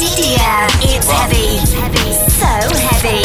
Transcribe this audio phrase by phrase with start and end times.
[0.00, 1.60] Yeah, it's heavy.
[2.32, 2.46] So
[2.88, 3.20] heavy.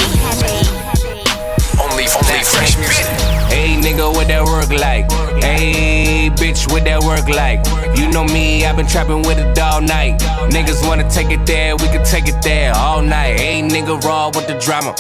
[1.80, 3.06] Only, only fresh music.
[3.48, 5.10] Hey nigga, what that work like?
[5.42, 7.66] Hey bitch, what that work like?
[7.98, 10.20] You know me, I've been trapping with it all night.
[10.52, 13.40] Niggas wanna take it there, we can take it there all night.
[13.40, 14.96] Hey nigga, raw with the drama.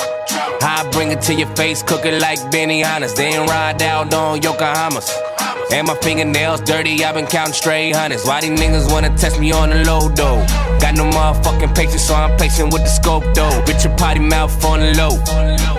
[0.62, 3.14] I bring it to your face, cook it like Benihana.
[3.14, 5.35] Then ride out on Yokohamas.
[5.72, 8.26] And my fingernails dirty, I've been counting straight hundreds.
[8.26, 10.46] Why these niggas wanna test me on the low though?
[10.80, 13.50] Got no motherfucking patience, so I'm patient with the scope though.
[13.66, 15.16] Bitch, your potty mouth on the low.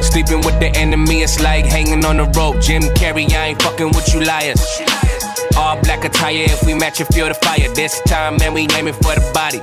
[0.03, 2.61] Sleeping with the enemy, it's like hanging on the rope.
[2.61, 4.61] Jim Carrey, I ain't fucking with you liars.
[5.57, 7.73] All black attire, if we match it, feel the fire.
[7.75, 9.61] This time, man, we aiming for the body.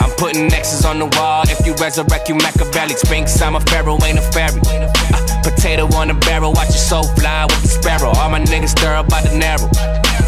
[0.00, 1.44] I'm putting X's on the wall.
[1.48, 2.94] If you resurrect, you Machiavelli.
[2.94, 4.60] Sphinx, I'm a pharaoh, ain't a fairy.
[4.64, 8.10] Uh, potato on the barrel, watch your soul fly with the sparrow.
[8.10, 9.68] All my niggas stir up by the narrow.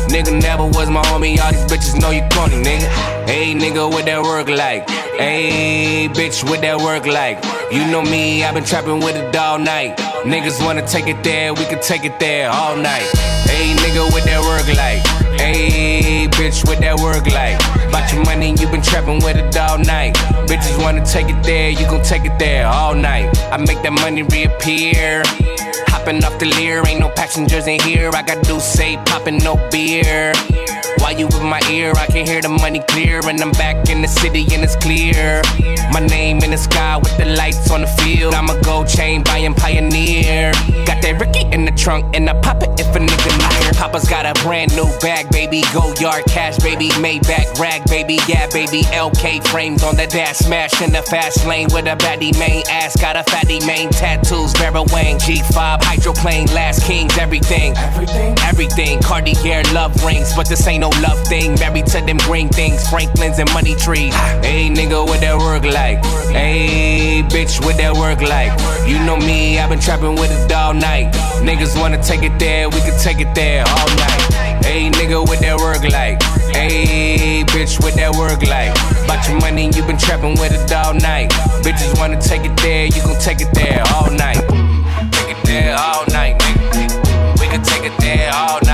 [0.09, 2.89] Nigga never was my homie, all these bitches know you corny, nigga.
[3.29, 4.89] Hey, nigga, what that work like?
[4.89, 7.45] Hey, bitch, what that work like?
[7.71, 9.99] You know me, I've been trapping with it all night.
[10.25, 13.07] Niggas wanna take it there, we can take it there all night.
[13.45, 15.26] Hey, nigga, what that work like?
[15.39, 17.57] Hey, bitch, what that work like?
[17.89, 20.15] About your money, you been trapping with it all night.
[20.49, 23.37] Bitches wanna take it there, you gon' take it there all night.
[23.53, 25.23] I make that money reappear.
[25.89, 28.11] Hopping off the Lear, ain't no passengers in here.
[28.13, 30.33] I got do say popping no beer.
[31.07, 31.93] Why you with my ear?
[31.97, 35.41] I can hear the money clear, and I'm back in the city and it's clear.
[35.93, 38.35] My name in the sky with the lights on the field.
[38.35, 40.51] I'm a gold chain buying pioneer.
[40.85, 43.71] Got that Ricky in the trunk, and I pop it if a nigga near.
[43.75, 45.63] Papa's got a brand new bag, baby.
[45.73, 46.89] Go yard cash, baby.
[46.99, 48.19] Maybach rag, baby.
[48.27, 48.83] Yeah, baby.
[48.91, 53.01] LK frames on the dash, smash in the fast lane with a baddie main ass.
[53.01, 57.77] Got a fatty main tattoos, Vera Wang, G5, hydroplane, last kings, everything.
[57.77, 58.35] Everything?
[58.43, 59.01] Everything.
[59.03, 61.55] Cartier love rings, but this ain't no love thing.
[61.55, 64.15] Married to them green things, Franklin's and money trees.
[64.43, 66.05] Hey, nigga, what that work like?
[66.31, 68.53] Hey, bitch, what that work like?
[68.87, 71.13] You know me, I've been trapping with it all night.
[71.43, 74.23] Niggas wanna take it there, we can take it there all night.
[74.65, 76.23] Hey, nigga, what that work like?
[76.55, 78.75] Hey, bitch, what that work like?
[79.05, 81.31] About your money, you been trapping with it all night.
[81.63, 84.43] Bitches wanna take it there, you gon' take it there all night.
[85.13, 87.41] Take it there all night, nigga.
[87.41, 88.66] We can take it there all night,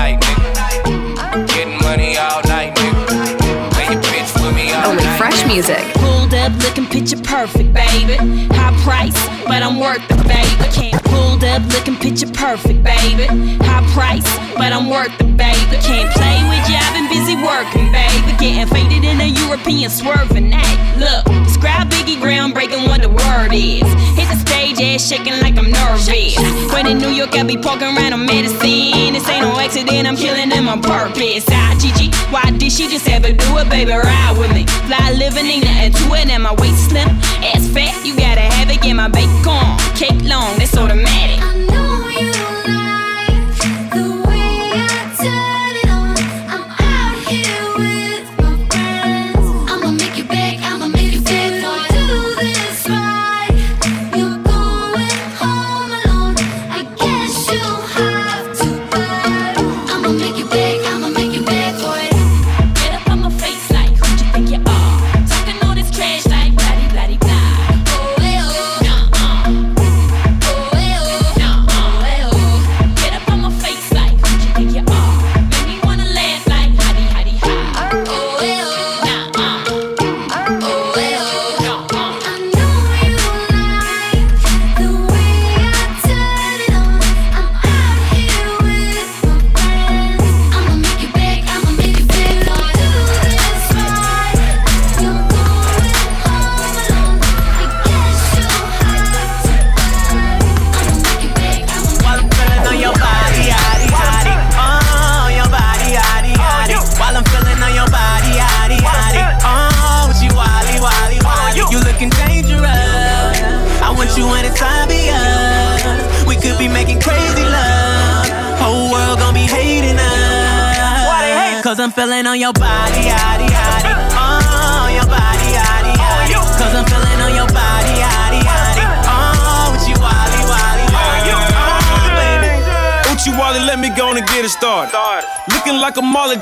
[5.33, 5.93] fresh music.
[5.95, 8.15] Pulled up looking picture perfect, baby.
[8.53, 10.71] High price, but I'm worth it, baby.
[10.71, 13.25] Can't pulled up looking picture perfect, baby.
[13.61, 14.25] High price,
[14.57, 15.75] but I'm worth it, baby.
[15.85, 18.31] Can't play with you, I've been busy working, baby.
[18.41, 20.79] Getting faded in a European swerving act.
[20.97, 23.85] Look, describe Biggie groundbreaking what the word is.
[24.17, 26.37] Hit the stage, ass shaking like I'm nervous.
[26.73, 29.13] When in New York, I be poking around on medicine.
[29.13, 31.45] This ain't no accident, I'm killing them on purpose.
[31.49, 33.91] Ah, Gigi, why did she just ever do it, baby?
[33.91, 34.65] Ride with me.
[34.89, 37.09] Fly living, ain't nothing to it, and my waist slim.
[37.51, 39.77] Ass fat, you gotta it, get my bacon.
[39.95, 41.62] Cake long, that's automatic.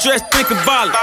[0.01, 0.95] A dressed, thinking violent.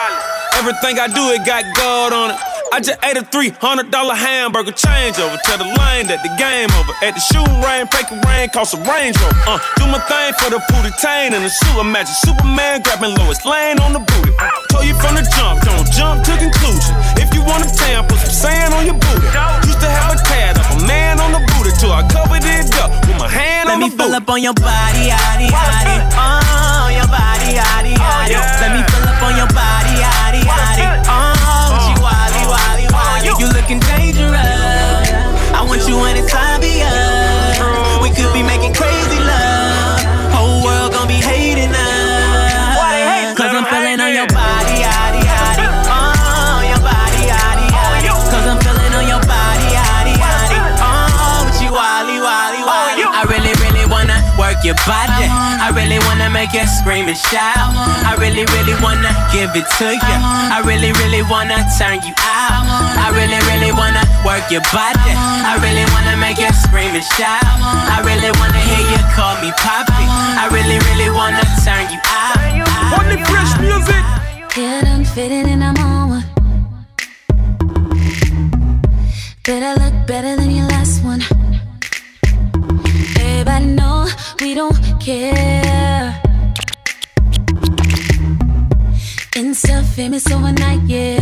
[0.54, 2.38] Everything I do, it got gold on it.
[2.68, 5.40] I just ate a $300 hamburger changeover.
[5.40, 6.92] Tell the lane that the game over.
[7.00, 9.56] At the shoe rain, fake rain, cost a Range Rover.
[9.56, 13.40] Uh, do my thing for the booty tain and the sewer Imagine Superman grabbing Lois
[13.48, 14.36] Lane on the booty.
[14.68, 16.92] Told you from the jump, don't jump to conclusion.
[17.16, 19.24] If you wanna tan, put some sand on your booty.
[19.64, 22.68] Used to have a tad of a man on the booty till I covered it
[22.84, 24.12] up with my hand Let on me the booty.
[24.12, 25.96] up on your body, yaddy, yaddy.
[26.20, 28.36] Oh, your body, yaddy, yaddy.
[28.36, 28.60] yeah.
[28.60, 28.82] Let me
[29.19, 30.79] up on your body, yaddy, uh-huh.
[30.79, 30.87] yaddy.
[31.11, 33.35] Oh, she wally, wally, wally.
[33.38, 34.38] You looking dangerous.
[35.50, 37.59] I want you when it's obvious.
[38.03, 39.18] We could be making crazy
[54.58, 55.26] work your body.
[55.31, 57.70] I really wanna make you scream and shout.
[58.02, 60.16] I really, really wanna give it to you.
[60.50, 62.66] I really, really wanna turn you out.
[62.99, 65.14] I really, really wanna work your body.
[65.14, 67.44] I really wanna make you scream and shout.
[67.46, 70.05] I really wanna hear you call me poppy.
[70.43, 72.99] I really, really wanna turn you out.
[72.99, 74.02] Only fresh music.
[74.55, 76.26] Get unfitted and I'm on one.
[79.44, 81.47] Better look better than your last one.
[83.38, 84.08] Everybody know
[84.40, 86.20] we don't care.
[89.37, 91.20] Insta famous overnight, yeah.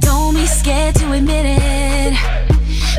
[0.00, 2.14] Don't be scared to admit it.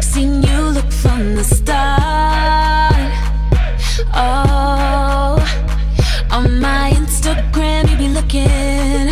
[0.03, 2.93] Seen you look from the start.
[4.13, 5.41] Oh.
[6.29, 9.09] On my Instagram, you be looking.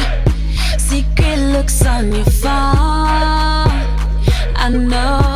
[0.78, 3.72] Secret looks on your phone.
[4.56, 5.35] I know.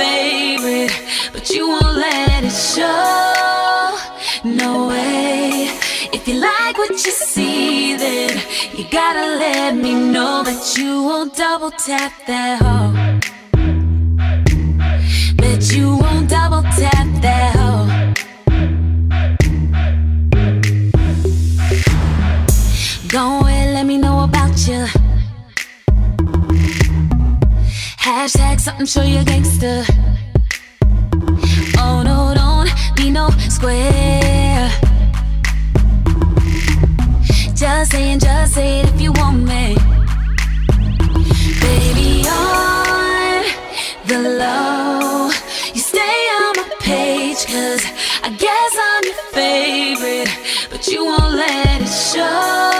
[0.00, 0.92] Favorite.
[1.32, 3.96] But you won't let it show.
[4.44, 5.68] No way.
[6.12, 8.40] If you like what you see, then
[8.76, 12.92] you gotta let me know that you won't double tap that hoe.
[15.42, 18.04] That you won't double tap that hoe.
[23.08, 25.03] Go ahead, let me know about you.
[28.14, 29.82] Hashtag something, show you gangster.
[31.76, 34.70] Oh no, don't be no square.
[37.56, 39.74] Just saying, just say it if you want me.
[41.60, 43.42] Baby, on
[44.06, 45.30] the low.
[45.74, 47.84] You stay on my page, cause
[48.22, 50.30] I guess I'm your favorite.
[50.70, 52.73] But you won't let it show.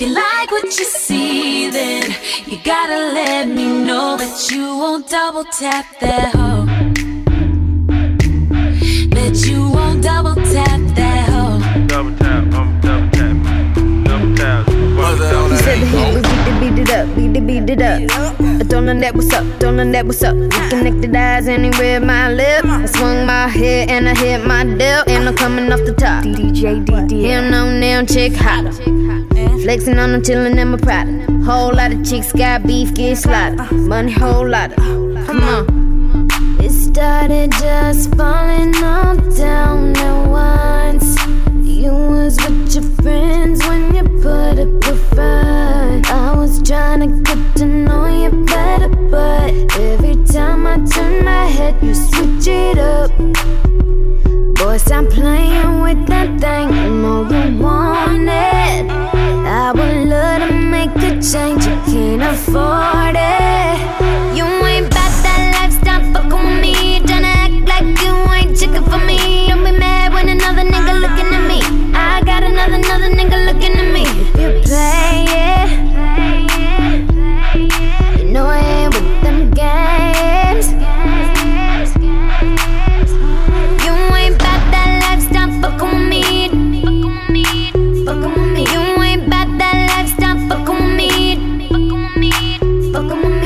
[0.00, 0.08] No way.
[0.08, 2.14] If you like what you see, then
[2.46, 6.66] you gotta let me know that you won't double tap that hoe.
[9.10, 11.86] That you won't double tap that hoe.
[11.86, 13.36] Double tap, I'm double tap.
[14.04, 14.66] Double tap.
[14.66, 16.29] He said that he was
[16.60, 18.40] beat to beat it up, beat to beat it up.
[18.40, 20.36] I don't know that what's up, don't know that what's up.
[20.36, 22.64] We connected eyes and he read my lip.
[22.64, 26.24] I swung my head and I hit my dip, and I'm coming off the top.
[26.24, 27.24] DJ DD.
[27.28, 28.74] Hell no, now chick hot.
[29.62, 31.08] Flexing on them, chillin' in my pride.
[31.44, 33.72] Whole lot of chicks got beef, get slaughtered.
[33.72, 34.78] Money, whole lot of.
[35.26, 36.28] Come on.
[36.60, 41.29] It started just falling all down at once.
[41.90, 46.08] Was with your friends when you put up a front.
[46.08, 51.46] I was trying to get to know you better, but every time I turn my
[51.46, 53.10] head, you switch it up.
[54.54, 56.68] Boy, stop playing with that thing.
[56.76, 58.88] You know you want it.
[58.88, 64.36] I would love to make a change, you can't afford it.
[64.36, 64.44] You
[72.84, 74.04] another, nigga looking at me.
[74.40, 75.70] You play it.
[78.18, 80.66] You know I ain't with them games.
[83.84, 86.22] You ain't about that lifestyle, fucking with me.
[88.04, 88.62] Fucking with me.
[88.72, 92.30] You ain't about that lifestyle, fucking with me.
[92.92, 93.36] Fucking with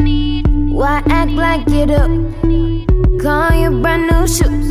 [0.00, 0.42] me.
[0.72, 2.10] Why act like it up?
[3.20, 4.68] Call you brand new shoes.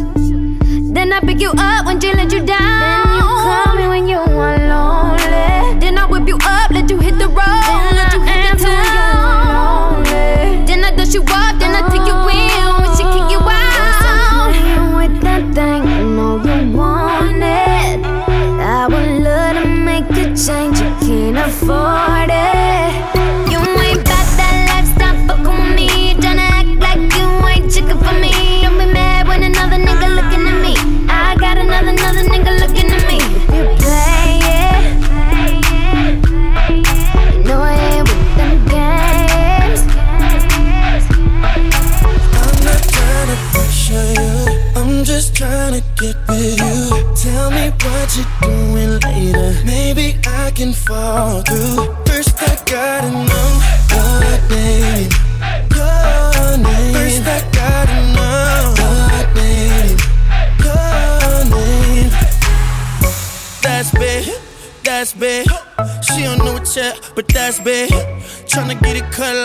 [0.93, 3.08] Then I pick you up when she let you down.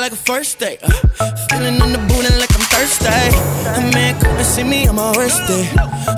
[0.04, 0.80] Like a first date.
[0.82, 0.90] Uh,
[1.48, 3.08] feeling in the booty like I'm thirsty.
[3.08, 5.64] A man come and see me on my worst day.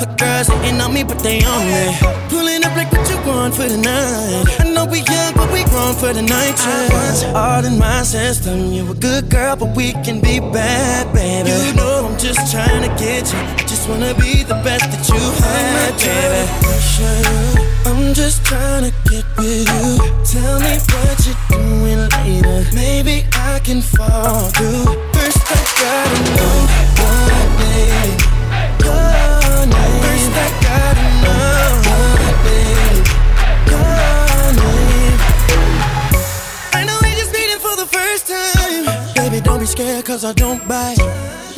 [0.03, 1.85] Her girls hating on me, but they on me.
[2.29, 4.45] Pulling up like what you want for the night.
[4.59, 6.59] I know we young, but we grown for the night.
[6.59, 8.73] I want you all in my system.
[8.73, 11.51] You a good girl, but we can be bad, baby.
[11.51, 13.39] You know I'm just trying to get you.
[13.39, 16.43] I just wanna be the best that you had, baby.
[17.87, 19.87] I'm just trying to get with you.
[20.27, 21.16] Tell me what.
[23.33, 25.16] I can fall through.
[39.67, 40.99] Scared, cause I don't bite.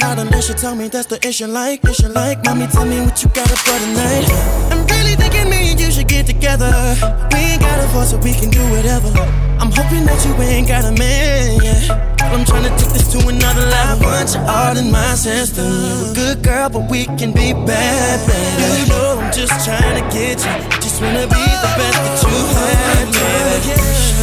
[0.00, 2.44] Not unless you tell me that's the issue like, issue like.
[2.44, 4.26] Mommy, tell me what you got up for tonight.
[4.72, 6.70] I'm really thinking me and you should get together.
[7.32, 9.08] We ain't got a voice, so we can do whatever.
[9.60, 12.16] I'm hoping that you ain't got a man, yeah.
[12.32, 14.06] I'm trying to take this to another level.
[14.06, 15.66] I want you all in my system.
[15.66, 18.18] You're a good girl, but we can be bad.
[18.78, 20.80] You know I'm just trying to get you.
[20.80, 24.17] Just wanna be the best that you had, baby.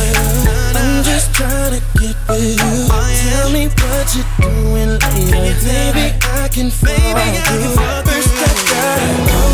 [1.06, 2.88] Just trying to get with you.
[3.30, 5.62] Tell me what you're doing later.
[5.62, 7.78] Maybe I can fall through.
[8.06, 9.50] First, I gotta know.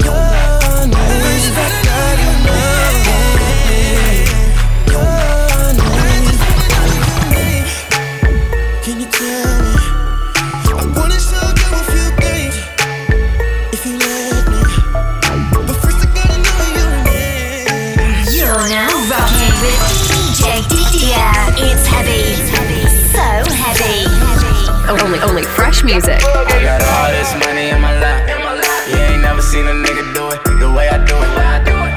[0.00, 1.20] Your name.
[1.20, 2.75] First, I gotta know
[21.96, 22.84] heavy.
[23.16, 24.04] So heavy.
[24.88, 26.20] Only, only fresh music.
[26.22, 28.28] I got all this money in my lap.
[28.88, 31.32] You ain't never seen a nigga do it the way I do it.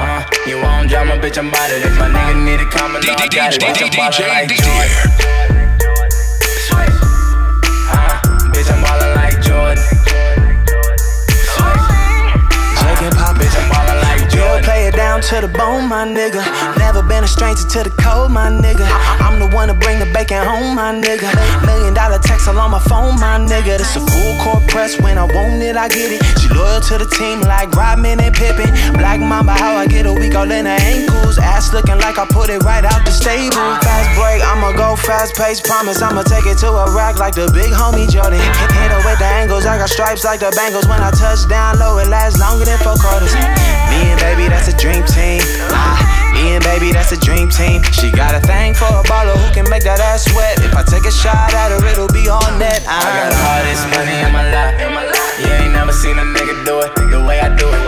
[0.00, 1.84] Uh, you won't drama, bitch, I'm about it.
[1.84, 3.60] If my nigga need a comment, I got it.
[3.60, 5.49] Bitch, I'm like Jordan.
[14.62, 16.42] Play it down to the bone, my nigga.
[16.78, 18.86] Never been a stranger to the code, my nigga.
[19.20, 21.28] I'm the one to bring the bacon home, my nigga.
[21.66, 23.78] Million dollar text all on my phone, my nigga.
[23.78, 25.00] This a full court press.
[25.00, 26.39] When I want it, I get it.
[26.54, 28.70] Loyal to the team like Rodman and Pippen.
[28.94, 31.38] Black Mamba, how I get a week all in her ankles.
[31.38, 33.56] Ass looking like I put it right out the stable.
[33.80, 35.60] Fast break, I'ma go fast pace.
[35.60, 38.40] Promise I'ma take it to a rack like the big homie Jordan.
[38.40, 39.66] Hit her with the angles.
[39.66, 40.88] I got stripes like the Bengals.
[40.88, 43.34] When I touch down low, it lasts longer than four quarters.
[43.88, 45.40] Me and baby, that's a dream team.
[45.70, 47.82] Ah, me and baby, that's a dream team.
[47.92, 50.58] She got a thing for a baller who can make that ass sweat.
[50.64, 52.82] If I take a shot at her, it'll be on net.
[52.88, 53.92] I got all this ah.
[53.96, 54.80] money in my lap.
[55.40, 57.80] You ain't never seen a nigga do it the way I do it.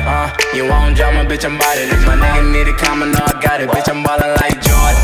[0.00, 1.92] Uh, you won't drama, bitch, I'm about it.
[1.92, 3.68] If my nigga need a comment, no, I got it.
[3.68, 5.00] Bitch, I'm ballin' like Jordan.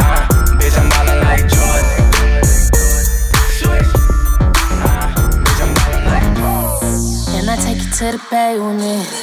[0.00, 0.26] Uh,
[0.56, 1.86] bitch, I'm ballin' like Jordan.
[4.80, 5.12] Uh,
[5.44, 7.36] bitch, I'm ballin' like Jordan.
[7.36, 9.19] And I take you to the bay with me.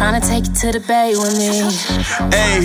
[0.00, 1.60] Tryna take you to the bay with me.
[2.32, 2.64] Hey,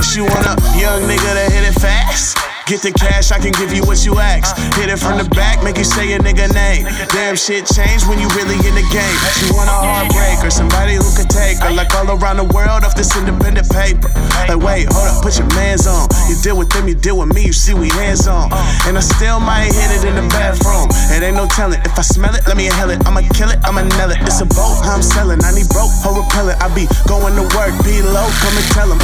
[0.00, 2.51] she want a young nigga to hit it fast.
[2.70, 4.54] Get the cash, I can give you what you ask.
[4.78, 6.86] Hit it from the back, make you say a nigga name.
[7.10, 9.18] Damn shit changed when you really in the game.
[9.34, 11.74] She want a heartbreaker, somebody who could take her.
[11.74, 14.06] Like all around the world off this independent paper.
[14.46, 16.06] Like, wait, hold up, put your mans on.
[16.30, 18.54] You deal with them, you deal with me, you see we hands on.
[18.86, 20.86] And I still might hit it in the bathroom.
[21.10, 21.82] It ain't no telling.
[21.82, 23.02] If I smell it, let me inhale it.
[23.02, 24.22] I'ma kill it, I'ma nail it.
[24.22, 25.42] It's a boat, I'm selling.
[25.42, 26.62] I need broke, hoe repellent.
[26.62, 29.02] I be going to work, be low, come and tell them.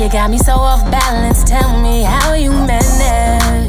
[0.00, 1.44] You got me so off balance.
[1.44, 3.68] Tell me how you manage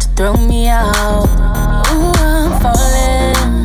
[0.00, 1.26] to throw me out.
[1.90, 3.64] Ooh, I'm falling,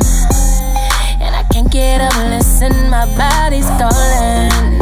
[1.20, 2.14] and I can't get up.
[2.30, 4.80] Listen, my body's stalling.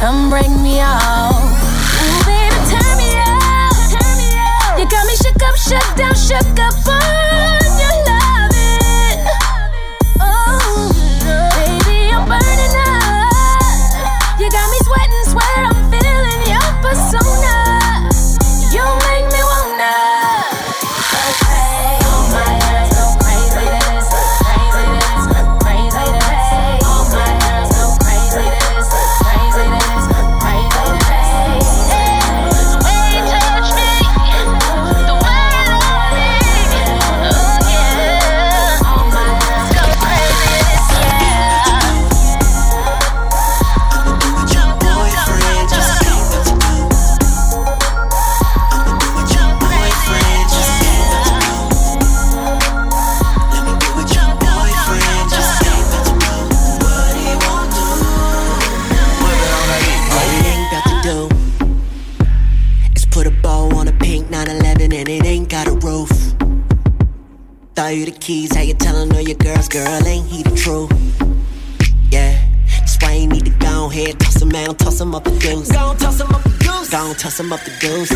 [0.00, 1.32] Come break me out.
[1.32, 4.78] Ooh, baby, turn me out.
[4.78, 7.61] You got me shook up, shut down, shook up on
[77.42, 78.11] Go toss to up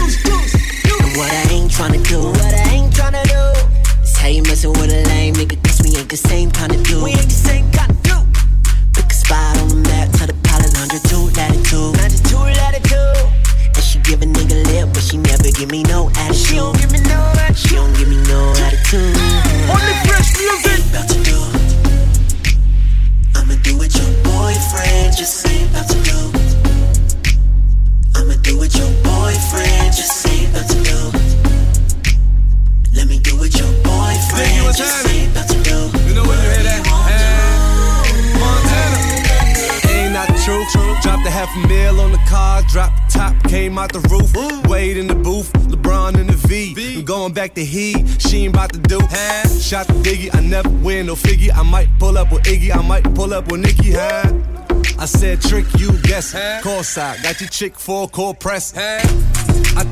[56.94, 58.72] Call got your chick full cold press.
[58.76, 59.00] I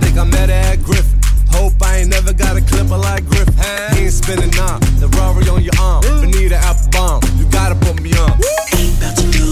[0.01, 1.19] think I met her at Griffin.
[1.51, 3.55] Hope I ain't never got a clipper like Griffin.
[3.97, 6.03] He ain't spinning on the Rari on your arm.
[6.21, 8.31] Benita apple bomb, you gotta put me on.
[8.79, 9.45] Ain't about to do.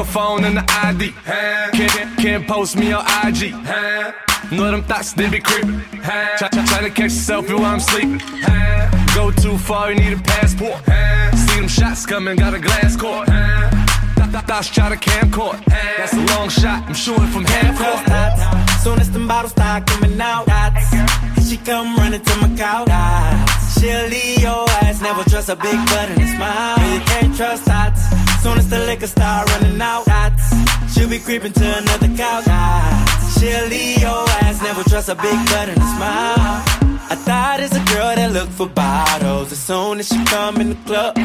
[0.00, 0.06] Huh?
[0.06, 1.12] Take a phone and the ID.
[1.76, 3.52] Can't, can't post me on IG.
[4.52, 5.80] Know them thoughts, they be creeping.
[6.02, 6.36] Huh?
[6.38, 8.20] Try, try, try to catch selfie while I'm sleeping.
[9.14, 10.78] Go too far, you need a passport.
[11.36, 13.28] See them shots coming, got a glass court.
[14.46, 15.64] Thoughts try to camcord.
[15.66, 18.80] That's a long shot, I'm shooting from half court.
[18.82, 20.48] Soon as them bottles start coming out.
[20.48, 22.88] And she come running to my couch.
[23.78, 26.94] She'll leave your ass, never trust a big butt and a smile.
[26.94, 28.19] You can't trust dots.
[28.42, 30.54] Soon as the liquor start running out, dots.
[30.94, 32.46] She'll be creeping to another couch.
[32.46, 33.38] dots.
[33.38, 36.62] She'll leave your ass, never trust a big butt and a smile.
[37.12, 39.52] I thought it's a girl that look for bottles.
[39.52, 41.18] As soon as she come in the club,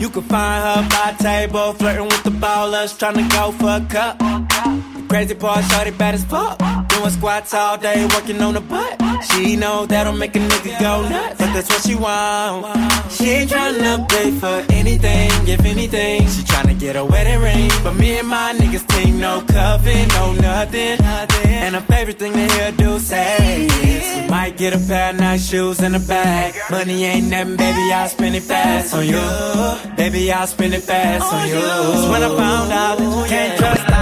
[0.00, 3.86] you can find her by table, flirting with the ballers, trying to go for a
[3.90, 4.83] cup.
[5.14, 6.58] Crazy part, shorty bad as fuck.
[6.88, 9.00] Doing squats all day, working on the butt.
[9.30, 12.66] She know that'll make a nigga go nuts, but that's what she want.
[13.12, 16.22] She ain't tryna pay for anything, if anything.
[16.22, 20.32] She tryna get a wedding ring, but me and my niggas team no coven, no
[20.32, 20.98] nothing.
[21.46, 25.20] And her favorite thing to hear do say is, we might get a pair of
[25.20, 26.56] nice shoes and a bag.
[26.72, 29.22] Money ain't nothing, baby, I'll spend it fast on you.
[29.96, 31.54] Baby, I'll spend it fast on you.
[31.54, 33.93] That's when I found out that you can't trust.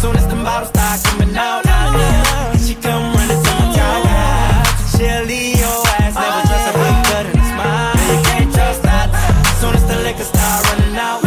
[0.00, 4.96] Soon as the bottles start coming out, and she come running to my couch.
[4.96, 7.92] She'll leave your ass, never trust a big gut and a smile.
[8.08, 9.12] You can't trust dots.
[9.60, 11.20] Soon as the liquor start running out,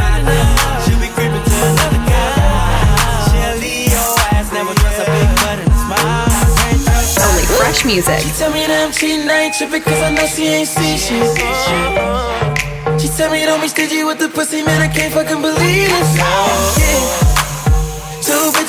[0.89, 3.29] she'll be creeping to another guy.
[3.29, 6.33] She'll leave your ass, never trust a big gut and a smile.
[7.29, 8.25] Only fresh music.
[8.25, 10.97] She tell me that I'm cheating, I ain't tripping cause I know she ain't see
[10.97, 11.29] shit.
[12.97, 16.17] She tell me don't be stingy with the pussy, man, I can't fucking believe this.
[16.17, 17.33] Yeah.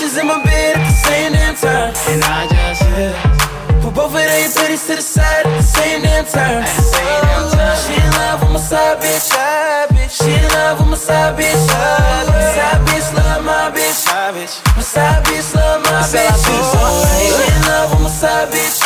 [0.05, 1.95] Bitches in my bed at the same damn time.
[2.13, 3.81] And I just, yeah.
[3.81, 6.61] Put both of their titties to the side at the same damn time.
[7.81, 9.33] She in love with my side bitch.
[10.13, 11.57] She in love with my side bitch.
[11.57, 14.05] Side bitch love my bitch.
[14.77, 16.37] My side bitch love my bitch.
[16.45, 16.53] She
[17.49, 18.85] in love with my side bitch.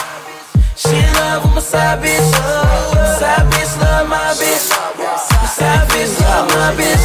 [0.76, 2.30] She in love with my side bitch.
[2.94, 4.70] My side bitch love my bitch.
[5.34, 7.02] My side bitch love my bitch.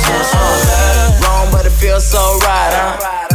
[1.26, 3.33] Wrong, but it feels so right, huh?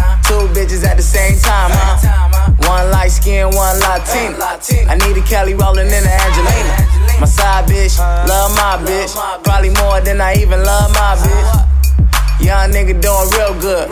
[0.58, 2.50] Bitches at the same time, huh?
[2.66, 4.42] One light skin, one Latina.
[4.90, 7.22] I need a Kelly rolling in the Angelina.
[7.22, 8.26] My side bitch, uh-huh.
[8.26, 9.14] love my bitch.
[9.46, 11.62] Probably more than I even love my uh-huh.
[11.62, 12.42] bitch.
[12.42, 13.86] Young nigga doing real good.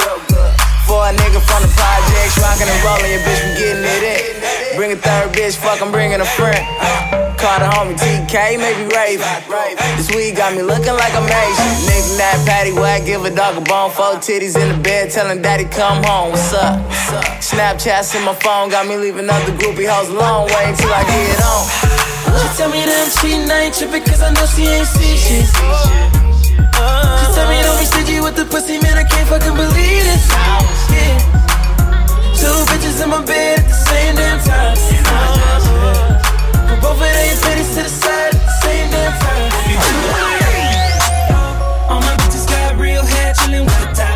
[0.91, 4.75] For a nigga from the projects, rockin' and rollin', your bitch, we getting it in.
[4.75, 6.67] Bring a third bitch, fuck, I'm bringing a friend.
[6.67, 7.26] Uh-huh.
[7.37, 9.29] Call the homie TK, maybe Raven.
[9.97, 11.73] This weed got me looking like a Asian.
[11.85, 13.91] Nigga, that patty whack, give a dog a bone.
[13.91, 16.33] Four titties in the bed, telling daddy come home.
[16.33, 16.81] What's up?
[17.45, 20.49] Snapchats in my phone, got me leaving other groupie hoes alone.
[20.49, 21.69] Wait until I get on.
[22.41, 25.17] She tell me that I'm cheating, I ain't tripping cause I know she ain't see
[25.21, 25.45] shit.
[25.45, 30.25] She tell me don't be stingy with the pussy, man, I can't fucking believe this.
[30.89, 31.21] Yeah.
[32.33, 34.77] Two bitches in my bed at the same damn time.
[34.77, 36.16] Put
[36.81, 39.53] both of their titties to the side same damn time.
[41.91, 44.16] All my bitches got real hair, chillin' with the top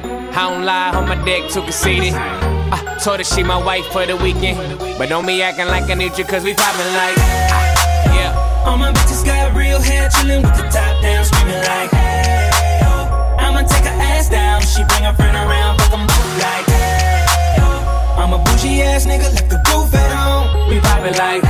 [0.33, 2.13] I don't lie, on my dick too conceited.
[2.13, 4.57] I told her she my wife for the weekend.
[4.97, 7.15] But don't be acting like I need you, cause we poppin' like.
[7.17, 8.65] ah, Yeah.
[8.65, 12.49] All my bitches got real hair, chillin' with the top down, screaming like, hey.
[13.39, 17.57] I'ma take her ass down, she bring her friend around, fuck 'em both like, hey.
[18.17, 20.69] I'm a bougie ass nigga, left the roof at home.
[20.69, 21.41] We poppin' like.
[21.43, 21.49] We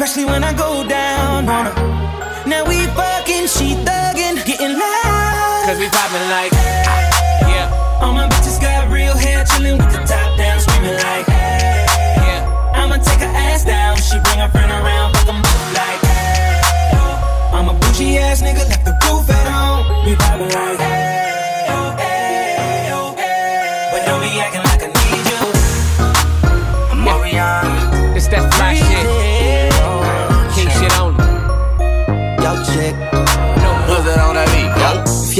[0.00, 1.74] Especially when I go down on her.
[2.48, 5.62] Now we fucking, she thuggin', getting loud.
[5.66, 6.52] Cause we poppin' like.
[6.54, 8.00] ah, Yeah.
[8.00, 11.84] All my bitches got real hair, chillin' with the top down, screaming like, hey.
[12.16, 12.72] Yeah.
[12.80, 17.52] I'ma take her ass down, she bring her friend around, fuck 'em both like, hey.
[17.52, 19.84] I'm a bougie ass nigga, left the roof at home.
[20.06, 21.39] We poppin' like, hey,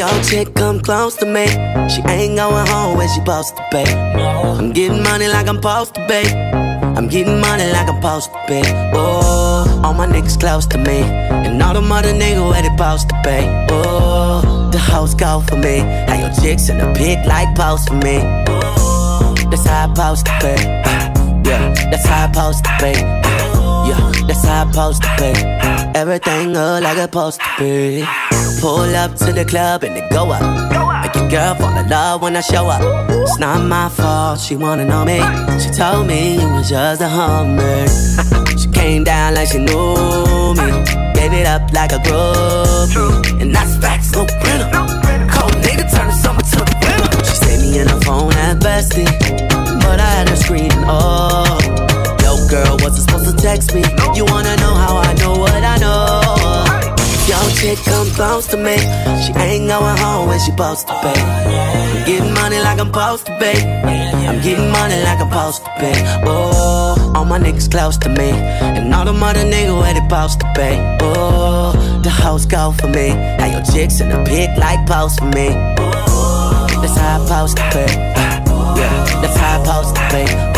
[0.01, 1.47] your chick come close to me,
[1.91, 3.85] she ain't going home when she supposed to be.
[3.85, 6.23] I'm getting money like I'm supposed to be.
[6.97, 8.63] I'm getting money like I'm supposed to be.
[8.95, 13.11] Oh, all my niggas close to me, and all the mother niggas where they supposed
[13.11, 13.41] to be.
[13.75, 15.81] Oh, the hoes go for me.
[16.09, 18.21] How your chicks in the pit like post for me.
[19.51, 20.55] That's how I supposed to be.
[21.47, 23.20] Yeah, that's how I supposed to be.
[23.89, 25.33] Yeah, that's how I supposed to be.
[25.99, 28.05] Everything look like it's supposed to be.
[28.61, 30.43] Pull up to the club and it go up.
[31.03, 32.83] Make your girl fall in love when I show up.
[33.11, 35.19] It's not my fault, she wanna know me.
[35.61, 37.87] She told me it was just a hummer.
[38.59, 40.67] she came down like she knew me.
[41.15, 43.41] Gave it up like a groupie.
[43.41, 44.69] And that's facts, no printer.
[45.33, 47.25] Cold nigga turn the summer to the winter.
[47.25, 49.07] She saved me in her phone at bestie.
[49.81, 51.70] But I had her screaming, oh.
[52.51, 53.83] Girl, wasn't supposed to text me.
[54.17, 56.21] You wanna know how I know what I know?
[57.29, 58.77] Yo, chick come close to me.
[59.23, 61.15] She ain't going home when she supposed to be.
[61.15, 63.55] I'm getting money like I'm supposed to be.
[64.27, 65.93] I'm getting money like I'm supposed to be.
[66.27, 68.31] Oh, all my niggas close to me.
[68.31, 70.71] And all the mother niggas where they supposed to be.
[71.03, 73.11] Oh, the house go for me.
[73.11, 75.51] Now your chicks in the pit like post for me.
[76.83, 77.87] That's how I supposed to be.
[78.81, 80.50] Yeah, that's how I supposed to be.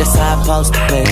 [0.00, 1.04] Yeah, that's how I supposed to be.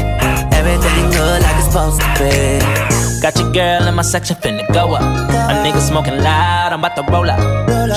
[0.56, 3.20] Everything good like it's supposed to be.
[3.20, 5.02] Got your girl in my section finna go up.
[5.02, 7.38] A nigga smoking loud, I'm about to roll up.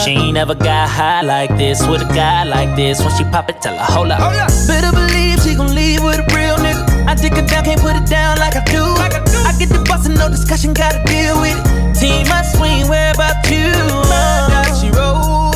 [0.03, 2.99] She ain't never got high like this with a guy like this.
[2.99, 4.19] When she pop it, tell her hold up.
[4.67, 7.07] Better believe she gon' leave with a real nigga.
[7.07, 8.83] I dick her down, can't put it down like I do.
[8.83, 11.95] I get the boss and no discussion, gotta deal with it.
[11.99, 13.71] Team, I swing, where about you?
[14.11, 15.55] Murder, she rolled.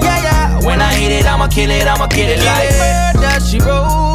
[0.00, 0.64] Yeah, yeah.
[0.64, 4.09] When I hit it, I'ma kill it, I'ma get it like murder, she rolled.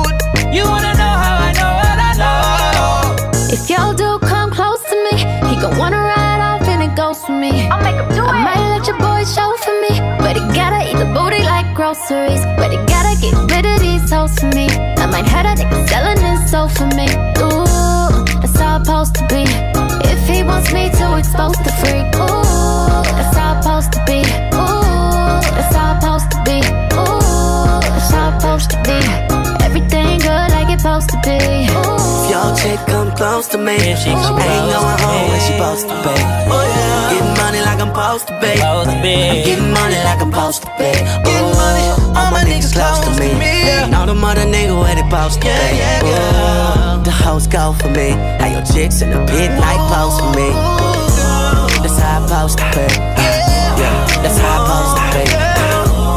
[0.56, 3.54] You wanna know how I know what I know?
[3.56, 5.16] If y'all do come close to me,
[5.50, 7.68] he gon' wanna ride off and it goes for me.
[7.68, 10.80] I'll make him do I might let your boy show for me, but he gotta
[10.90, 12.44] eat the booty like groceries.
[12.56, 14.68] But he gotta get rid of these hoes for me.
[15.04, 17.08] I might have a nigga selling his soul for me.
[17.44, 19.44] Ooh, that's how it's supposed to be.
[20.08, 22.35] If he wants me to expose the freak, ooh,
[33.36, 36.16] close to me, she ain't going home when she supposed to be.
[37.12, 38.54] Getting money like I'm supposed to be.
[38.64, 40.92] I'm getting money like I'm supposed to be.
[41.28, 43.36] Ooh, all my niggas close to me.
[43.84, 45.84] And all the mother niggas where they supposed to be.
[46.08, 48.16] Ooh, the hoes go for me.
[48.40, 50.56] Now your chicks in the pit like post for me.
[51.84, 52.88] That's how I supposed to be.
[53.84, 55.24] Yeah, that's how I supposed to be.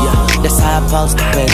[0.07, 1.45] Yeah, that's how I supposed to be.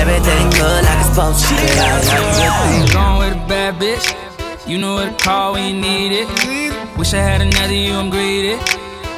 [0.00, 1.68] Everything good like it's supposed to be.
[1.76, 4.23] I'm going with a bad bitch.
[4.66, 6.96] You know what to call when you need it.
[6.96, 8.56] Wish I had another you, I'm greedy.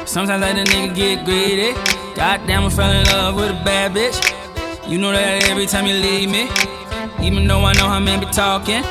[0.05, 1.71] Sometimes I let a nigga get greedy.
[2.15, 4.19] Goddamn, I fell in love with a bad bitch.
[4.89, 6.49] You know that every time you leave me.
[7.25, 8.83] Even though I know how men be talking.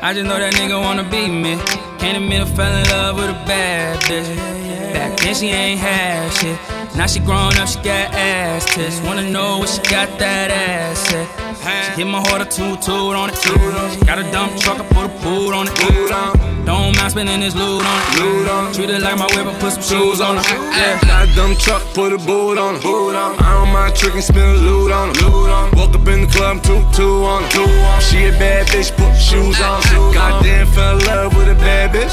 [0.00, 1.56] I just know that nigga wanna be me.
[1.98, 4.94] Can't admit I fell in love with a bad bitch.
[4.94, 6.56] Back then she ain't had shit.
[6.96, 9.00] Now she grown up, she got ass tits.
[9.00, 11.49] Wanna know what she got that ass at.
[11.62, 14.06] She hit my heart a toot toot on it.
[14.06, 16.59] Got a dump truck, I put a boot on it.
[16.64, 18.74] Don't mind spending this loot on it.
[18.74, 20.44] Treat it like my whip, I put some shoes on it.
[20.46, 21.00] Yeah.
[21.02, 22.84] Got a dumb truck, put a boot on it.
[22.84, 25.76] I don't mind tricking, spin a loot on it.
[25.76, 28.02] Woke up in the club, two, two on it.
[28.02, 29.82] She a bad bitch, put shoes on.
[30.12, 32.10] Goddamn, fell in love with a bad bitch.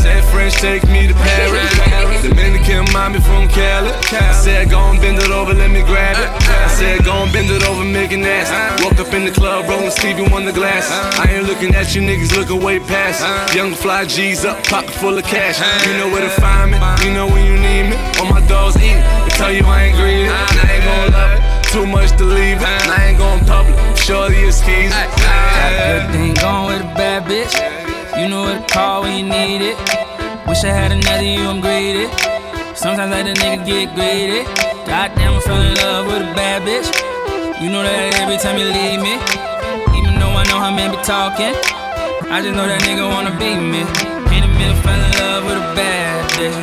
[0.00, 2.22] Said French, take me to Paris.
[2.22, 3.90] Dominican mommy from Cali.
[4.12, 6.28] I said, go and bend it over, let me grab it.
[6.48, 8.84] I said, go and bend it over, make it nasty.
[8.84, 10.90] Woke up in the club, rolling Stevie Wonder glass.
[11.18, 13.24] I ain't looking at you niggas, looking way past.
[13.54, 15.56] Young fly G's up, pocket full of cash.
[15.86, 17.96] You know where to find me, you know when you need me.
[18.20, 20.28] All my dogs eating, they tell you I ain't greedy.
[20.28, 21.72] I ain't gon' love it.
[21.72, 22.68] Too much to leave it.
[22.68, 23.76] And I ain't gon' public.
[23.96, 24.90] Shorty is keys.
[24.90, 27.54] Got a good thing going with a bad bitch.
[28.20, 29.76] You know what to call when you need it.
[30.46, 32.06] Wish I had another you, I'm greedy.
[32.76, 34.44] Sometimes I let a nigga get greedy.
[34.84, 36.90] Goddamn, I fell in love with a bad bitch.
[37.62, 39.16] You know that every time you leave me.
[39.96, 41.79] Even though I know how men be talking.
[42.30, 43.82] I just know that nigga wanna be me.
[44.30, 46.54] Can't admit I fell in love with a bad bitch.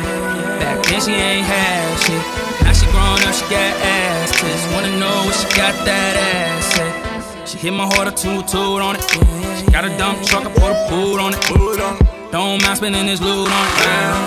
[0.60, 2.24] Back then she ain't had shit.
[2.64, 4.64] Now she grown up, she got ass tits.
[4.72, 7.46] Wanna know what she got that ass at.
[7.46, 9.02] She hit my heart a toot toot on it.
[9.60, 12.17] She got a dump truck, I put a boot on it.
[12.30, 13.66] Don't mind spending this loot on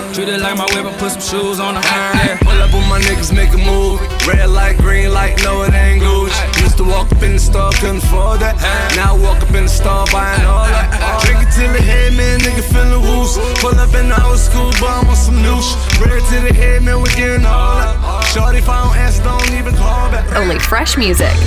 [0.09, 0.15] it.
[0.15, 1.85] Treat it like my whip, I put some shoes on it.
[1.85, 2.37] Yeah.
[2.41, 4.01] Pull up with my niggas, make a move.
[4.25, 6.61] Red light, green light, no, it ain't Gucci.
[6.61, 8.57] Used to walk up in the store, couldn't afford that.
[8.95, 11.21] Now I walk up in the store, buying all that.
[11.25, 13.37] Drink it till the head, man, nigga feeling loose.
[13.61, 16.01] Pull up in the old school, bomb on some new shit.
[16.01, 18.25] Red to the head, man, we getting all that.
[18.33, 20.25] Shorty, if I don't answer, don't even call back.
[20.35, 21.37] Only fresh music.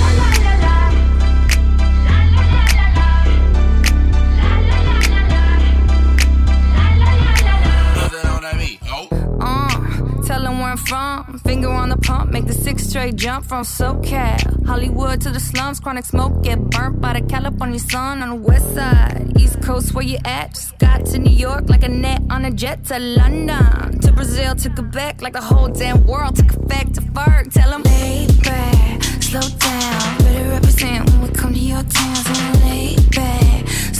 [12.95, 14.65] Straight jump from SoCal.
[14.65, 18.73] Hollywood to the slums, chronic smoke, get burnt by the California sun on the west
[18.73, 19.33] side.
[19.37, 20.51] East Coast, where you at?
[20.51, 23.99] Just got to New York like a net on a jet to London.
[23.99, 27.51] To Brazil, to Quebec, like the whole damn world took effect to Ferg.
[27.51, 30.17] Tell them, lay back, slow down.
[30.19, 32.54] Better represent when we come to your town.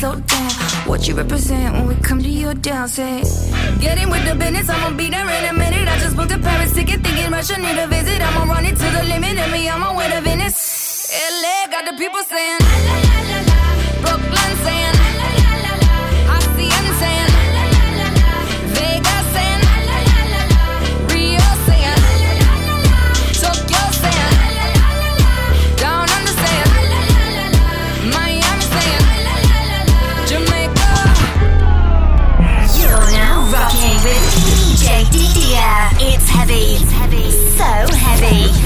[0.06, 0.52] So down.
[0.86, 3.24] What you represent when we come to your down, say.
[3.82, 5.88] Get in with the business, I'ma be there in a minute.
[5.88, 8.22] I just booked a Paris ticket, thinking Russia need a visit.
[8.22, 11.10] I'ma run it to the limit, and me my way to Venice.
[11.42, 13.60] LA got the people saying, la la la la la.
[14.04, 15.05] Brooklyn saying,
[36.36, 36.76] heavy.
[36.76, 37.32] It's heavy.
[37.32, 38.65] So heavy.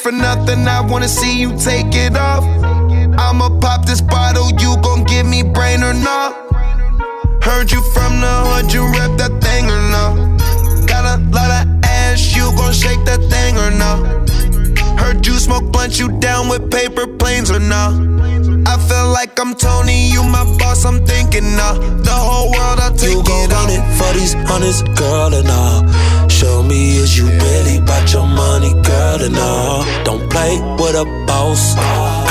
[0.00, 0.66] for nothing.
[0.66, 2.44] I wanna see you take it off.
[3.18, 6.34] I'ma pop this bottle, you gon' give me brain or not.
[7.42, 10.12] Heard you from the hood, you rep that thing or not.
[10.86, 13.98] Got a lot of ass, you gon' shake that thing or not.
[14.98, 17.92] Heard you smoke blunt, you down with paper planes or not.
[18.66, 21.74] I feel like I'm Tony, you my boss, I'm thinking nah.
[21.74, 25.85] The whole world, I take you on gon' it for these hundreds, girl, and all.
[26.56, 29.20] Tell me, is you really about your money, girl?
[29.20, 31.76] And no, don't play with a boss.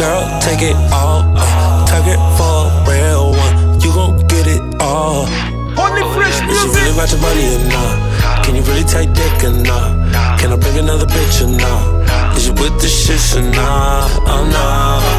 [0.02, 1.22] Girl, take it all.
[1.38, 3.80] Uh, take it for a real one.
[3.82, 5.30] You gon' get it all.
[5.78, 6.58] Only oh, fresh music.
[6.58, 8.44] Is you really about your money or not?
[8.44, 9.94] Can you really take dick or not?
[10.42, 12.36] Can I bring another bitch or not?
[12.36, 14.10] Is you with the shits or not?
[14.26, 14.66] Oh no,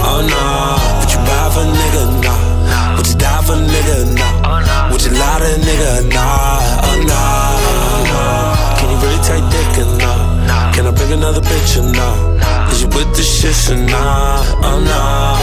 [0.02, 0.42] oh no.
[0.98, 2.96] Would you buy for a nigga or not?
[2.98, 4.35] Would you die for a nigga or not?
[13.46, 15.35] just a nah, I'm not.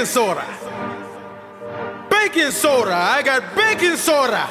[0.00, 0.46] baking soda.
[2.10, 2.94] Baking soda.
[2.94, 4.46] I got baking soda.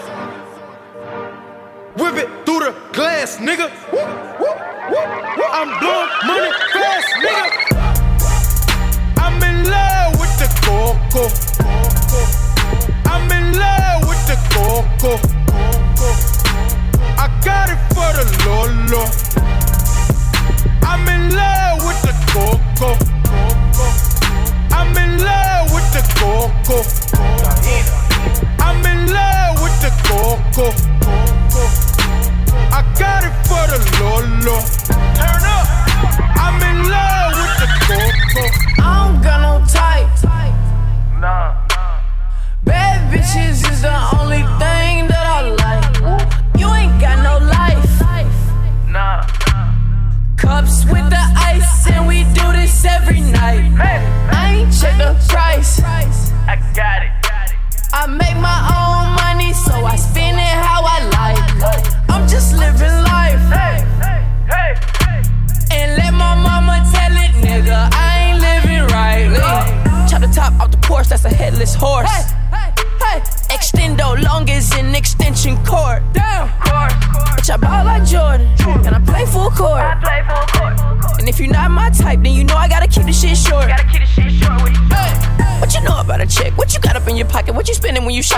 [1.97, 3.69] Whip it through the glass, nigga.
[3.91, 4.59] Whoop, whoop,
[4.91, 7.58] whoop, I'm blowing money fast, nigga.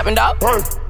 [0.01, 0.80] happened, dog?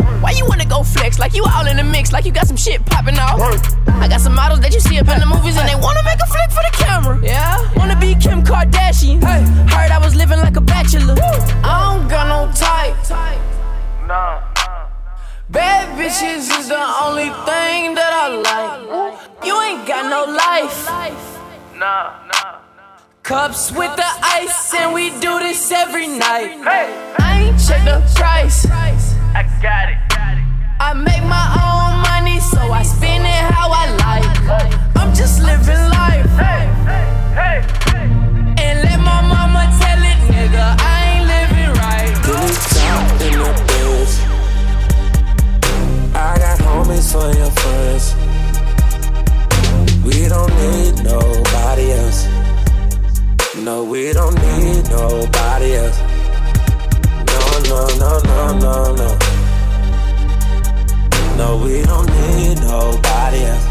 [61.51, 63.65] no, we don't need nobody else.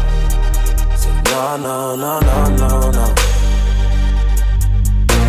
[1.01, 3.05] So no, no, no, no, no, no.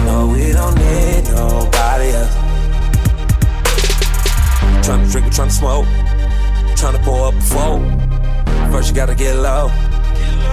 [0.07, 2.35] No, we don't need nobody else.
[4.85, 5.87] Tryna drink, tryna smoke,
[6.77, 7.81] tryna pour up a four.
[8.71, 9.69] First you gotta get low,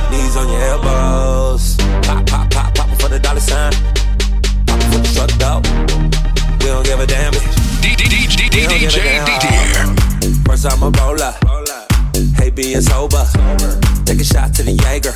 [0.10, 1.76] knees on your elbows.
[2.08, 3.74] Pop, pop, pop, pop for the dollar sign.
[4.68, 5.62] Pop for the truck though.
[6.60, 7.34] We don't give a damn.
[7.84, 10.48] DJ, DJ, DJ, DJ.
[10.48, 11.49] First I'm a roller.
[12.38, 13.26] Hate being sober.
[14.06, 15.14] Take a shot to the Jaeger.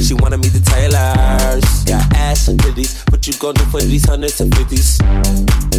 [0.00, 1.64] She wanted me to tailors.
[1.84, 3.10] Got ass and titties.
[3.10, 4.98] What you gon' do for these hundreds and fifties?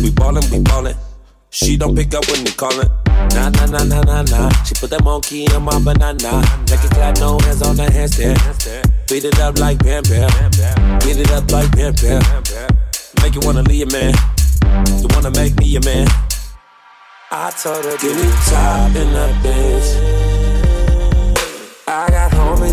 [0.02, 0.96] We ballin', we ballin'.
[1.52, 2.90] She don't pick up when they callin'.
[3.06, 4.50] Nah, nah, nah, nah, nah, nah.
[4.64, 6.42] She put that monkey in my banana.
[6.70, 8.42] Make it clap, no hands on the handstand.
[9.08, 11.00] Beat it up like Bam Bam.
[11.00, 12.22] Beat it up like Bam Bam.
[13.22, 14.14] Make you wanna leave man.
[15.02, 16.08] You wanna make me your man.
[17.32, 20.25] I told her, give me top in that bitch.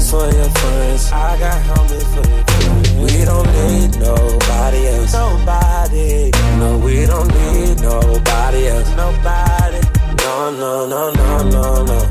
[0.03, 1.12] Homies for your friends.
[1.12, 2.90] I got homies for your friends.
[2.98, 5.12] We don't need nobody else.
[5.12, 6.30] Nobody.
[6.59, 8.90] No, we don't need nobody else.
[8.96, 9.80] Nobody.
[10.18, 12.09] No, no, no, no, no, no.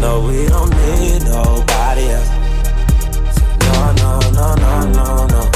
[0.00, 2.30] No, we don't need nobody else.
[3.60, 5.26] No, no, no, no, no.
[5.26, 5.53] No,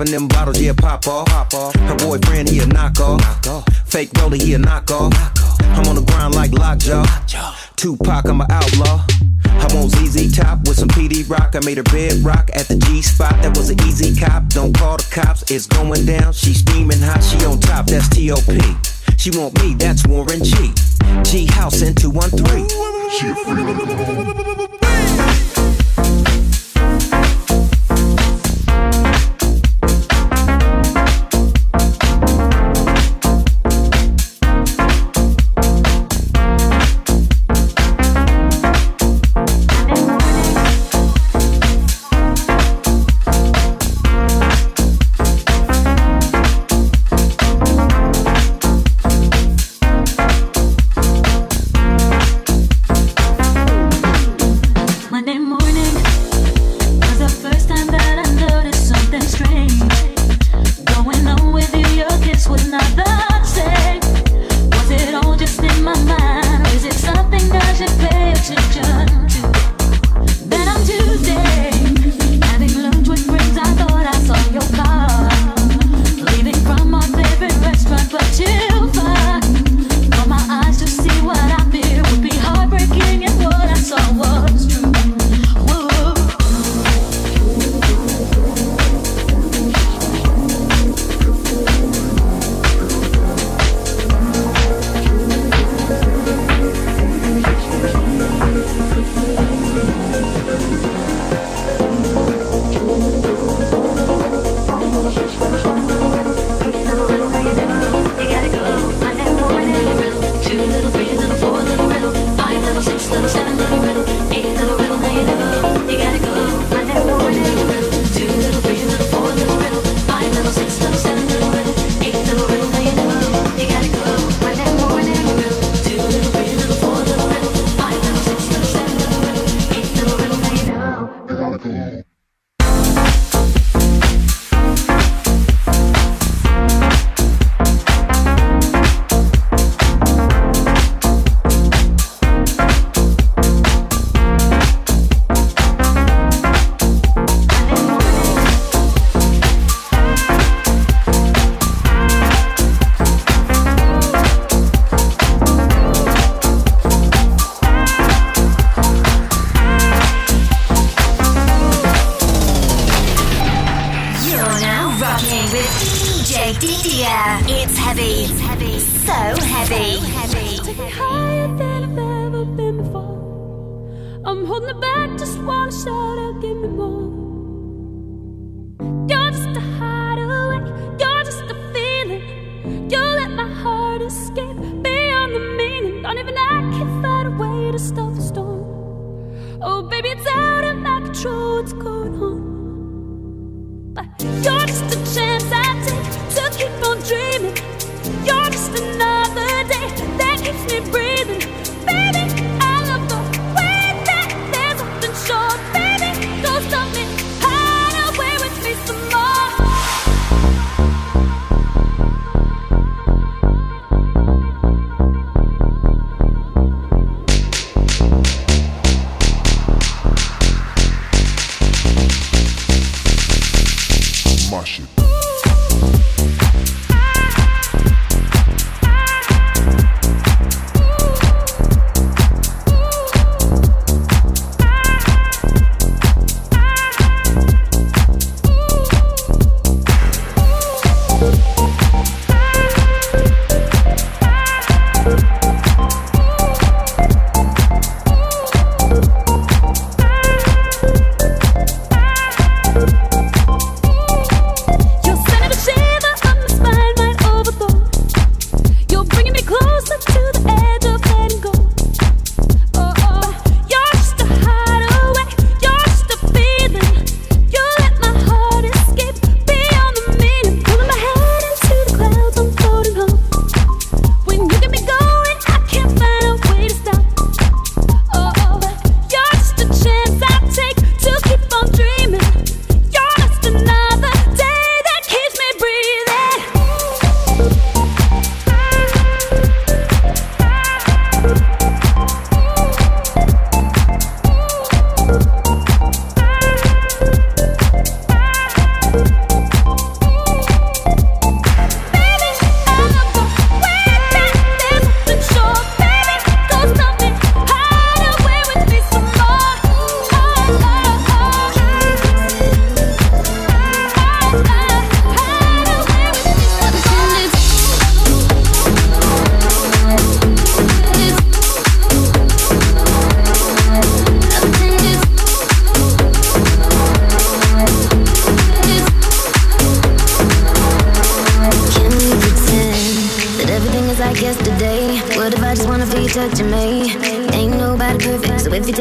[0.00, 1.26] Popping them bottles, yeah, pop off.
[1.26, 1.74] Pop off.
[1.74, 3.20] Her boyfriend, he a knockoff.
[3.20, 3.76] Knock off.
[3.84, 5.12] Fake roller, he a knockoff.
[5.12, 5.38] Knock
[5.76, 7.04] I'm on the grind like Lockjaw.
[7.76, 9.04] Tupac, I'm an outlaw.
[9.44, 11.54] I want ZZ Top with some PD Rock.
[11.54, 13.42] I made her bed rock at the G spot.
[13.42, 14.46] That was an easy cop.
[14.48, 15.42] Don't call the cops.
[15.50, 16.32] It's going down.
[16.32, 17.22] She steaming hot.
[17.22, 17.84] She on top.
[17.84, 18.58] That's T.O.P.
[19.18, 19.74] She want me.
[19.74, 20.72] That's Warren G.
[21.24, 22.66] G House in 213.
[23.10, 25.29] She a freak.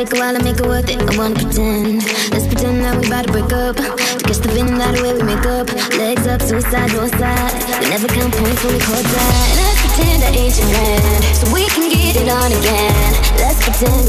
[0.10, 1.02] take a while to make it worth it.
[1.02, 2.04] I wanna pretend.
[2.32, 3.76] Let's pretend that we about to break up.
[3.76, 5.70] To catch the venom that way we make up.
[5.98, 7.54] Legs up, suicide, door side.
[7.82, 9.46] We never count points when we call that.
[9.60, 11.22] Let's pretend I ain't your man.
[11.38, 13.12] So we can get it on again.
[13.38, 14.09] Let's pretend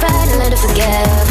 [0.00, 1.29] frightened to forget.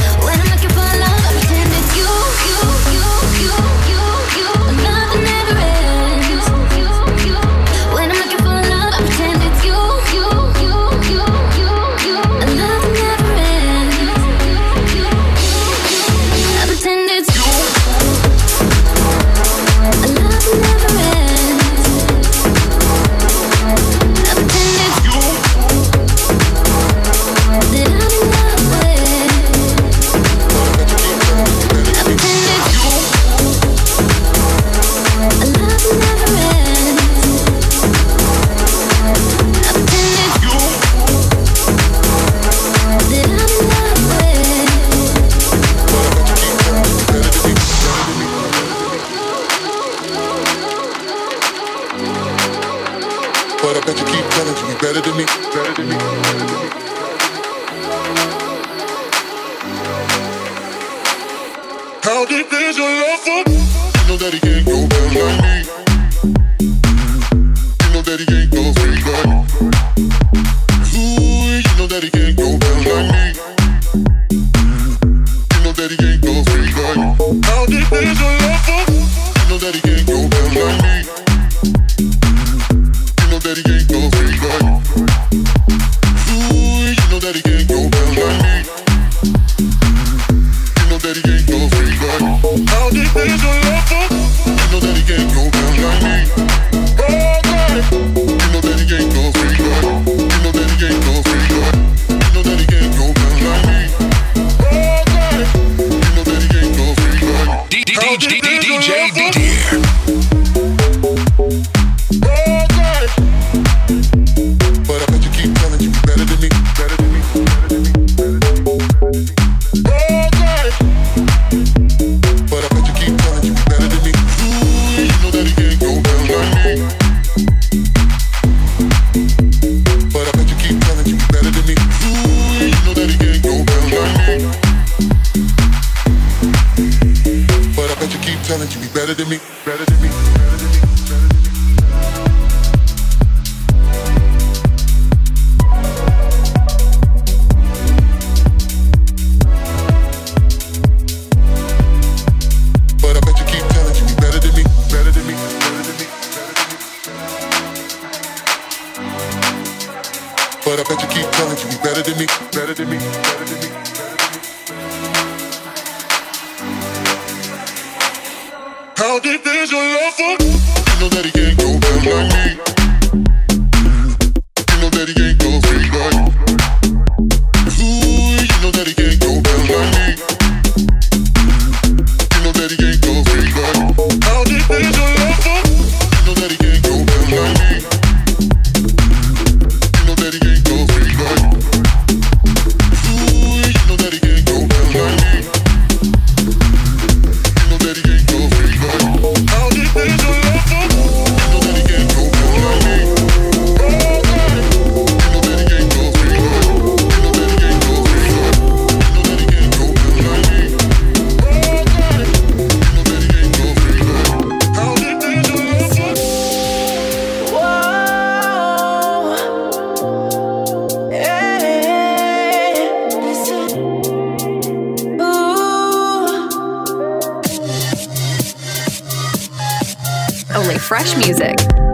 [230.90, 231.89] fresh music.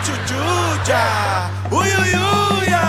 [0.00, 1.00] achuchucha,
[1.70, 2.82] uyuyuya,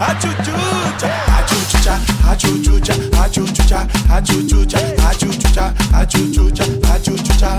[0.00, 1.98] achuchucha, achuchucha,
[2.30, 2.94] achuchucha,
[3.24, 3.86] achuchucha,
[4.16, 7.52] achuchucha, achuchucha, achuchucha, achuchucha,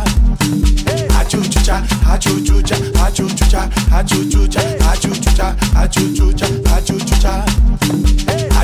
[1.20, 1.84] achuchucha,
[2.14, 4.62] achuchucha, achuchucha, achuchucha,
[4.92, 7.46] achuchucha, achuchucha, achuchucha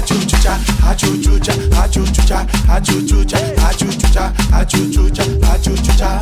[0.03, 2.45] achuchucha achuchucha achuchucha
[2.75, 3.37] achuchucha
[3.69, 5.23] achuchucha achuchucha
[5.53, 6.21] achuchucha.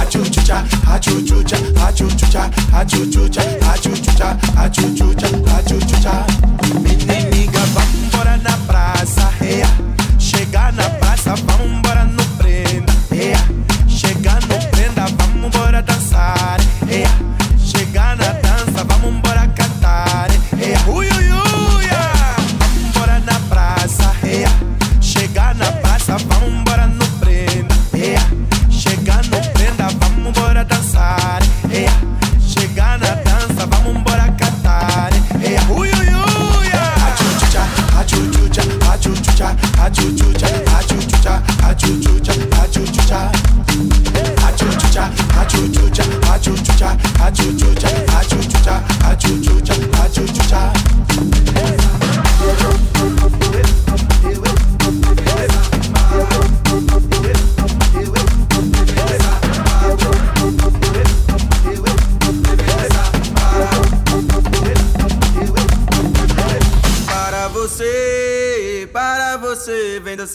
[0.00, 0.64] Achuchucha
[0.94, 1.56] achuchucha
[1.86, 3.42] achuchucha achuchucha
[3.72, 6.26] achuchucha achuchucha achuchucha.
[6.82, 7.15] Mine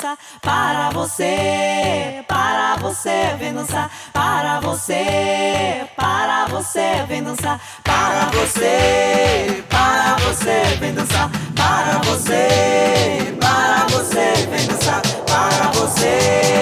[0.00, 11.30] Para você, para você, Venusa, para você, para você, Venusa, para você, para você, Venusa,
[11.54, 16.56] para você, para você, Venusa, para você,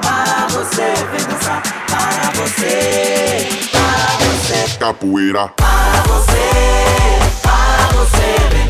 [0.00, 6.50] para você, Venusa, para você, para você, capoeira, para você,
[7.40, 8.69] para você, vem.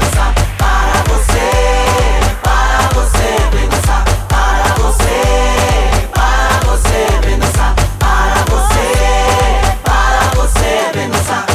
[10.71, 11.50] Serença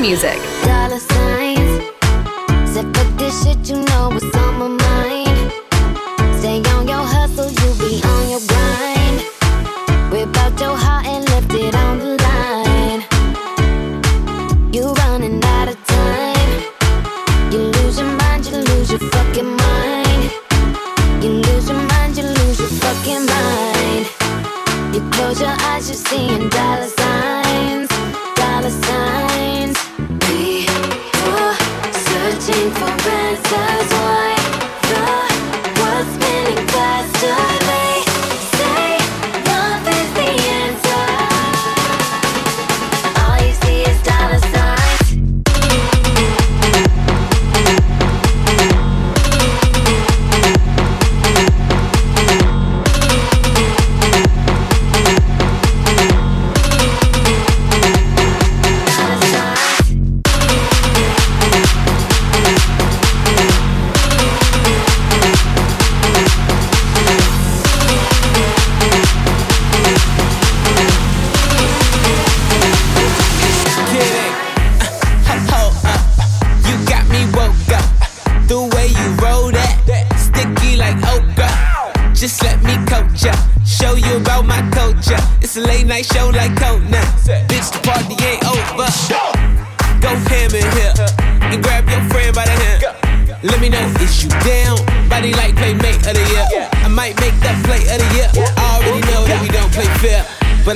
[0.00, 0.55] music.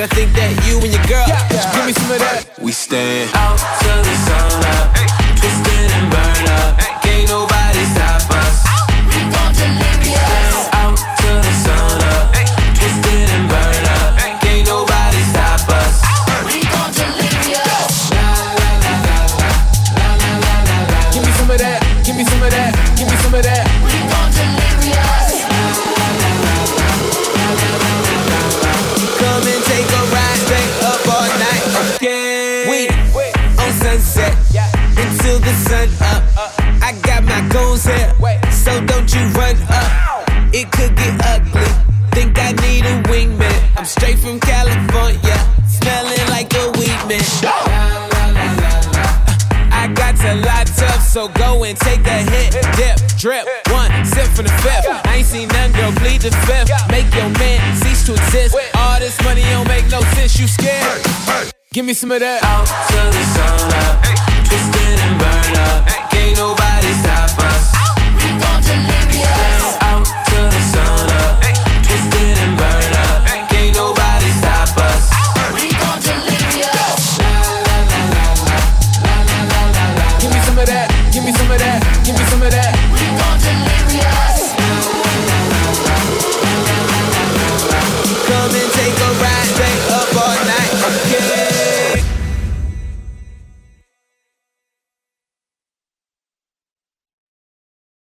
[0.01, 0.60] but I think that
[61.91, 62.41] me some of that.
[62.45, 64.01] Out till the sun up.
[64.01, 64.10] Twist